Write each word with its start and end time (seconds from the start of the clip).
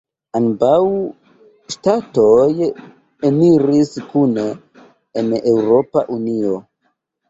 Ambaŭ 0.37 0.77
ŝtatoj 1.75 2.47
eniris 3.31 3.95
kune 4.11 4.51
en 4.55 5.35
Eŭropa 5.57 6.11
Unio. 6.21 6.63